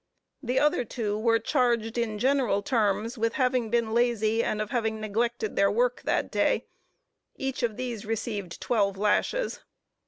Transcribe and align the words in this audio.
The 0.41 0.57
other 0.59 0.83
two 0.83 1.15
were 1.15 1.37
charged 1.37 1.95
in 1.95 2.17
general 2.17 2.63
terms, 2.63 3.19
with 3.19 3.33
having 3.33 3.69
been 3.69 3.93
lazy, 3.93 4.43
and 4.43 4.59
of 4.59 4.71
having 4.71 4.99
neglected 4.99 5.55
their 5.55 5.69
work 5.69 6.01
that 6.05 6.31
day. 6.31 6.65
Each 7.35 7.61
of 7.61 7.77
these 7.77 8.03
received 8.03 8.59
twelve 8.59 8.97
lashes. 8.97 9.59